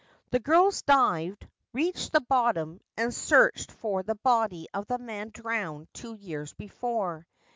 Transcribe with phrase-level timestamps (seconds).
[0.31, 5.89] The girls dived, reached the bottom, and searched for the body of the man drowned
[5.93, 7.27] two years before.